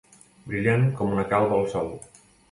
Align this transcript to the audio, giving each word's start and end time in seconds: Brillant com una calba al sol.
Brillant 0.45 0.87
com 1.01 1.11
una 1.17 1.25
calba 1.33 1.59
al 1.59 1.67
sol. 1.75 1.93